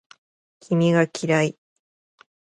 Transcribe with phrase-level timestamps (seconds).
[0.61, 1.59] 君が嫌い